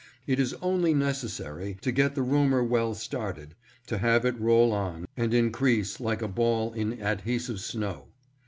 [0.25, 3.53] It is only necessary to get the rumor well started
[3.85, 8.07] to have it roll on and increase like a ball in adhesive snow.